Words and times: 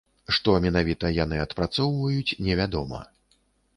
Што 0.35 0.53
менавіта 0.63 1.11
яны 1.17 1.37
адпрацоўваюць, 1.45 2.37
невядома. 2.49 3.03